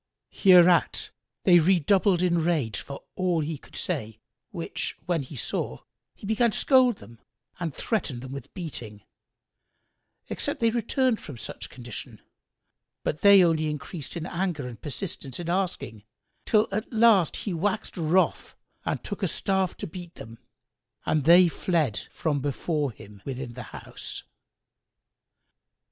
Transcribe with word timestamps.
Hereat 0.31 1.11
they 1.43 1.59
redoubled 1.59 2.23
in 2.23 2.43
rage 2.43 2.79
for 2.79 3.03
all 3.15 3.41
he 3.41 3.59
could 3.59 3.75
say, 3.75 4.19
which 4.49 4.97
when 5.05 5.21
he 5.21 5.35
saw, 5.35 5.81
he 6.15 6.25
began 6.25 6.49
to 6.49 6.57
scold 6.57 6.95
them 6.97 7.19
and 7.59 7.75
threaten 7.75 8.19
them 8.19 8.31
with 8.31 8.51
beating, 8.55 9.03
except 10.27 10.59
they 10.59 10.71
returned 10.71 11.21
from 11.21 11.37
such 11.37 11.69
condition; 11.69 12.19
but 13.03 13.21
they 13.21 13.43
only 13.43 13.69
increased 13.69 14.17
in 14.17 14.25
anger 14.25 14.67
and 14.67 14.81
persistence 14.81 15.39
in 15.39 15.49
asking, 15.51 16.03
till 16.47 16.67
at 16.71 16.91
last 16.91 17.35
he 17.35 17.53
waxed 17.53 17.95
wroth 17.95 18.55
and 18.83 19.03
took 19.03 19.21
a 19.21 19.27
staff 19.27 19.77
to 19.77 19.85
beat 19.85 20.15
them, 20.15 20.39
and 21.05 21.25
they 21.25 21.47
fled 21.47 21.99
from 22.09 22.39
before 22.41 22.91
him 22.91 23.21
within 23.23 23.53
the 23.53 23.61
house. 23.69 24.23